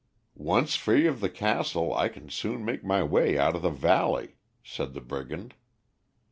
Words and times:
"Once 0.33 0.75
free 0.75 1.05
of 1.05 1.19
the 1.19 1.29
castle, 1.29 1.93
I 1.93 2.07
can 2.09 2.27
soon 2.27 2.65
make 2.65 2.83
my 2.83 3.03
way 3.03 3.37
out 3.37 3.55
of 3.55 3.61
the 3.61 3.69
valley," 3.69 4.37
said 4.63 4.95
the 4.95 4.99
brigand. 5.01 5.53